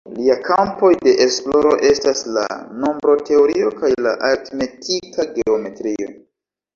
[0.19, 2.45] Lia kampoj de esploro estas la
[2.85, 6.09] nombroteorio kaj la aritmetika geometrio.